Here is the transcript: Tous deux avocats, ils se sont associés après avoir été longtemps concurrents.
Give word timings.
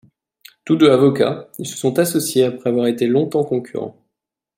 Tous 0.65 0.77
deux 0.77 0.89
avocats, 0.89 1.47
ils 1.59 1.67
se 1.67 1.77
sont 1.77 1.99
associés 1.99 2.43
après 2.45 2.71
avoir 2.71 2.87
été 2.87 3.05
longtemps 3.05 3.43
concurrents. 3.43 4.01